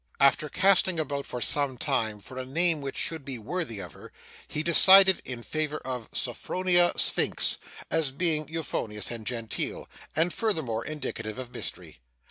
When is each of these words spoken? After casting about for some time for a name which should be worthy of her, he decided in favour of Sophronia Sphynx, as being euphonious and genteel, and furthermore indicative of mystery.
After 0.19 0.49
casting 0.49 0.99
about 0.99 1.27
for 1.27 1.41
some 1.41 1.77
time 1.77 2.19
for 2.21 2.39
a 2.39 2.43
name 2.43 2.81
which 2.81 2.97
should 2.97 3.23
be 3.23 3.37
worthy 3.37 3.77
of 3.77 3.93
her, 3.93 4.11
he 4.47 4.63
decided 4.63 5.21
in 5.25 5.43
favour 5.43 5.77
of 5.85 6.09
Sophronia 6.11 6.91
Sphynx, 6.97 7.59
as 7.91 8.09
being 8.09 8.47
euphonious 8.47 9.11
and 9.11 9.27
genteel, 9.27 9.87
and 10.15 10.33
furthermore 10.33 10.83
indicative 10.83 11.37
of 11.37 11.53
mystery. 11.53 11.99